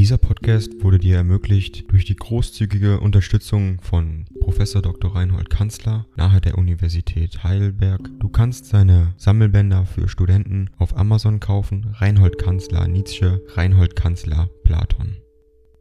[0.00, 5.14] Dieser Podcast wurde dir ermöglicht durch die großzügige Unterstützung von Professor Dr.
[5.14, 8.08] Reinhold Kanzler nahe der Universität Heidelberg.
[8.18, 11.94] Du kannst seine Sammelbänder für Studenten auf Amazon kaufen.
[11.98, 15.18] Reinhold Kanzler Nietzsche, Reinhold Kanzler Platon.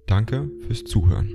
[0.06, 1.32] Danke fürs Zuhören.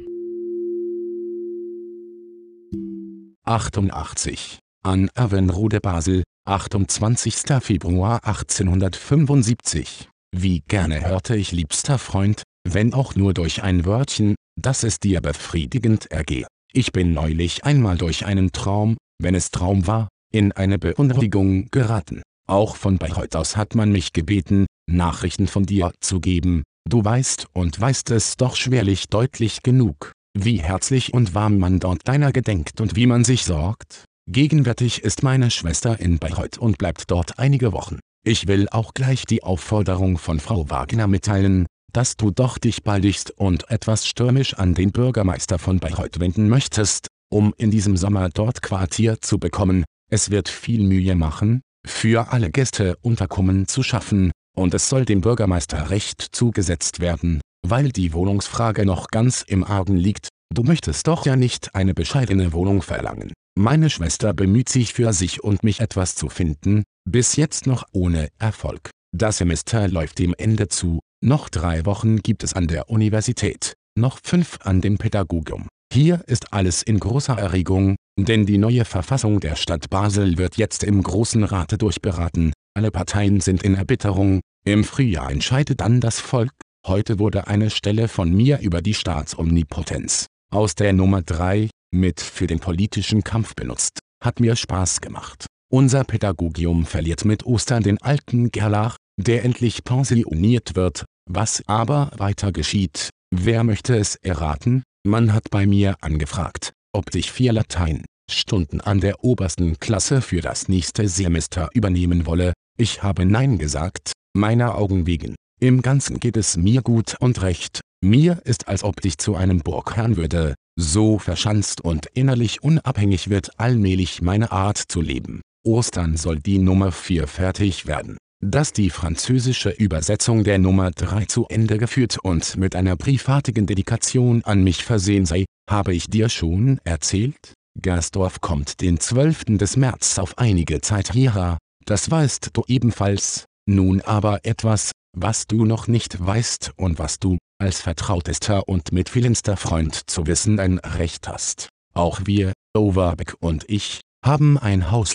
[3.45, 4.59] 88.
[4.83, 7.35] An Avenrode Basel, 28.
[7.63, 10.11] Februar 1875.
[10.37, 15.21] Wie gerne hörte ich liebster Freund, wenn auch nur durch ein Wörtchen, dass es dir
[15.21, 16.47] befriedigend ergehe.
[16.73, 22.23] Ich bin neulich einmal durch einen Traum, wenn es Traum war, in eine Beunruhigung geraten.
[22.49, 27.47] Auch von Bayreuth aus hat man mich gebeten, Nachrichten von dir zu geben, du weißt
[27.53, 32.81] und weißt es doch schwerlich deutlich genug, wie herzlich und warm man dort deiner gedenkt
[32.81, 34.05] und wie man sich sorgt.
[34.29, 38.01] Gegenwärtig ist meine Schwester in Bayreuth und bleibt dort einige Wochen.
[38.27, 43.31] Ich will auch gleich die Aufforderung von Frau Wagner mitteilen, dass du doch dich baldigst
[43.31, 48.63] und etwas stürmisch an den Bürgermeister von Bayreuth wenden möchtest, um in diesem Sommer dort
[48.63, 49.85] Quartier zu bekommen.
[50.11, 55.21] Es wird viel Mühe machen, für alle Gäste Unterkommen zu schaffen, und es soll dem
[55.21, 60.29] Bürgermeister recht zugesetzt werden, weil die Wohnungsfrage noch ganz im Argen liegt.
[60.55, 63.33] Du möchtest doch ja nicht eine bescheidene Wohnung verlangen.
[63.57, 68.29] Meine Schwester bemüht sich für sich und mich etwas zu finden, bis jetzt noch ohne
[68.39, 68.91] Erfolg.
[69.17, 74.19] Das Semester läuft dem Ende zu, noch drei Wochen gibt es an der Universität, noch
[74.23, 75.69] fünf an dem Pädagogium.
[75.93, 80.85] Hier ist alles in großer Erregung, denn die neue Verfassung der Stadt Basel wird jetzt
[80.85, 86.53] im Großen Rate durchberaten, alle Parteien sind in Erbitterung, im Frühjahr entscheidet dann das Volk,
[86.87, 92.47] heute wurde eine Stelle von mir über die Staatsomnipotenz aus der Nummer 3 mit für
[92.47, 95.47] den politischen Kampf benutzt, hat mir Spaß gemacht.
[95.73, 102.53] Unser Pädagogium verliert mit Ostern den alten Gerlach, der endlich pensioniert wird, was aber weiter
[102.53, 104.83] geschieht, wer möchte es erraten?
[105.07, 110.69] Man hat bei mir angefragt, ob ich vier Latein-Stunden an der obersten Klasse für das
[110.69, 112.53] nächste Semester übernehmen wolle.
[112.79, 115.35] Ich habe Nein gesagt, meiner Augen wegen.
[115.61, 117.81] Im Ganzen geht es mir gut und recht.
[118.03, 123.59] Mir ist als ob ich zu einem Burgherrn würde, so verschanzt und innerlich unabhängig wird
[123.59, 125.41] allmählich meine Art zu leben.
[125.65, 131.47] Ostern soll die Nummer 4 fertig werden dass die französische Übersetzung der Nummer 3 zu
[131.49, 136.79] Ende geführt und mit einer briefartigen Dedikation an mich versehen sei, habe ich dir schon
[136.85, 137.55] erzählt?
[137.81, 139.57] Gersdorf kommt den 12.
[139.57, 145.65] des März auf einige Zeit hierher, das weißt du ebenfalls, nun aber etwas, was du
[145.65, 151.29] noch nicht weißt und was du, als vertrautester und mitfühlendster Freund zu wissen ein Recht
[151.29, 151.71] hast.
[151.95, 155.15] Auch wir, Overbeck und ich, haben ein Haus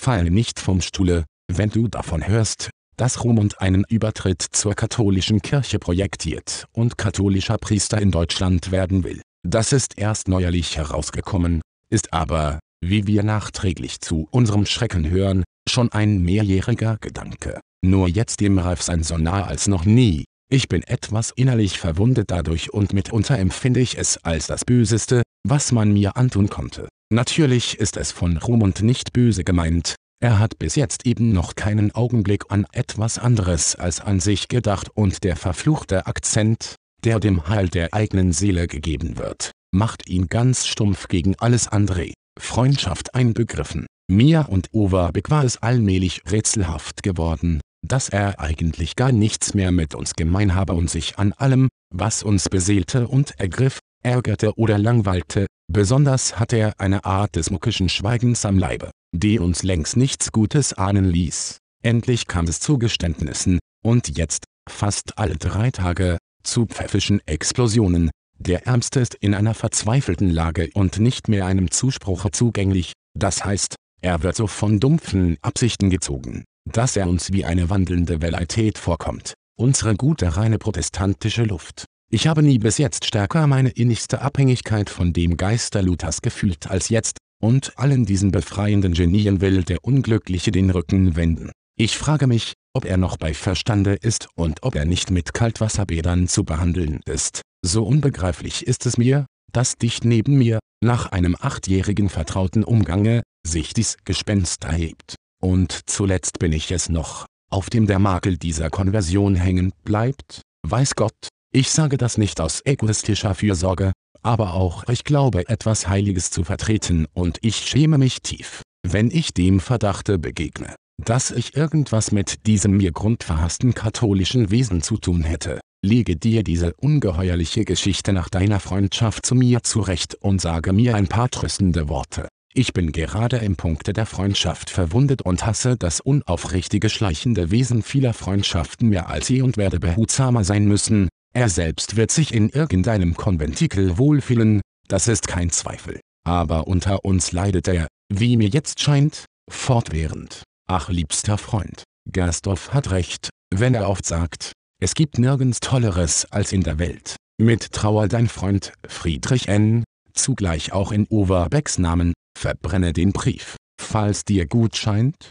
[0.00, 5.78] Fall nicht vom Stuhle, wenn du davon hörst, dass Rumund einen Übertritt zur katholischen Kirche
[5.78, 9.20] projektiert und katholischer Priester in Deutschland werden will.
[9.46, 11.60] Das ist erst neuerlich herausgekommen,
[11.90, 17.60] ist aber, wie wir nachträglich zu unserem Schrecken hören, schon ein mehrjähriger Gedanke.
[17.84, 20.24] Nur jetzt dem Ralf sein so nah als noch nie.
[20.50, 25.72] Ich bin etwas innerlich verwundet dadurch und mitunter empfinde ich es als das Böseste, was
[25.72, 26.88] man mir antun konnte.
[27.12, 31.94] Natürlich ist es von Rumund nicht böse gemeint, er hat bis jetzt eben noch keinen
[31.94, 37.70] Augenblick an etwas anderes als an sich gedacht und der verfluchte Akzent, der dem Heil
[37.70, 42.12] der eigenen Seele gegeben wird, macht ihn ganz stumpf gegen alles andere.
[42.38, 43.86] Freundschaft einbegriffen.
[44.10, 49.94] Mir und Overbeck war es allmählich rätselhaft geworden, dass er eigentlich gar nichts mehr mit
[49.94, 55.46] uns gemein habe und sich an allem, was uns beseelte und ergriff, ärgerte oder langweilte,
[55.70, 60.72] besonders hatte er eine Art des muckischen Schweigens am Leibe, die uns längst nichts Gutes
[60.72, 61.58] ahnen ließ.
[61.82, 68.10] Endlich kam es zu Geständnissen, und jetzt, fast alle drei Tage, zu pfäffischen Explosionen.
[68.38, 73.76] Der Ärmste ist in einer verzweifelten Lage und nicht mehr einem Zuspruche zugänglich, das heißt,
[74.02, 79.34] er wird so von dumpfen Absichten gezogen, dass er uns wie eine wandelnde Velleität vorkommt,
[79.58, 81.84] unsere gute reine protestantische Luft.
[82.12, 86.88] Ich habe nie bis jetzt stärker meine innigste Abhängigkeit von dem Geister Luthers gefühlt als
[86.88, 91.52] jetzt, und allen diesen befreienden Genien will der Unglückliche den Rücken wenden.
[91.78, 96.26] Ich frage mich, ob er noch bei Verstande ist und ob er nicht mit Kaltwasserbädern
[96.26, 97.42] zu behandeln ist.
[97.64, 103.72] So unbegreiflich ist es mir, dass dicht neben mir, nach einem achtjährigen vertrauten Umgange, sich
[103.72, 105.14] dies Gespenst erhebt.
[105.40, 110.96] Und zuletzt bin ich es noch, auf dem der Makel dieser Konversion hängen bleibt, weiß
[110.96, 113.92] Gott, ich sage das nicht aus egoistischer Fürsorge,
[114.22, 119.34] aber auch ich glaube etwas Heiliges zu vertreten und ich schäme mich tief, wenn ich
[119.34, 120.74] dem Verdachte begegne,
[121.04, 125.60] dass ich irgendwas mit diesem mir grundverhassten katholischen Wesen zu tun hätte.
[125.84, 131.08] Lege dir diese ungeheuerliche Geschichte nach deiner Freundschaft zu mir zurecht und sage mir ein
[131.08, 132.28] paar tröstende Worte.
[132.52, 138.12] Ich bin gerade im Punkte der Freundschaft verwundet und hasse das unaufrichtige schleichende Wesen vieler
[138.12, 143.14] Freundschaften mehr als je und werde behutsamer sein müssen, er selbst wird sich in irgendeinem
[143.14, 146.00] Konventikel wohlfühlen, das ist kein Zweifel.
[146.26, 150.42] Aber unter uns leidet er, wie mir jetzt scheint, fortwährend.
[150.68, 156.52] Ach liebster Freund, Gersdorf hat recht, wenn er oft sagt, es gibt nirgends Tolleres als
[156.52, 157.16] in der Welt.
[157.40, 164.24] Mit Trauer dein Freund Friedrich N., zugleich auch in Overbecks Namen, verbrenne den Brief, falls
[164.24, 165.30] dir gut scheint.